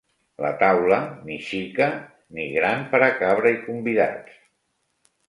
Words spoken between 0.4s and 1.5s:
La taula ni